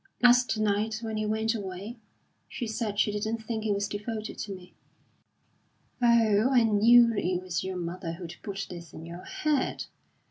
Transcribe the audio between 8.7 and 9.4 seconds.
this in your